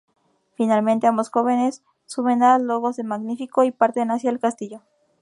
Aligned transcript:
Finalmente, 0.55 1.05
ambos 1.05 1.29
jóvenes 1.29 1.83
suben 2.07 2.41
a 2.41 2.57
lomos 2.57 2.95
de 2.95 3.03
Magnífico 3.03 3.63
y 3.63 3.69
parten 3.71 4.09
hacia 4.09 4.31
el 4.31 4.39
castillo. 4.39 4.81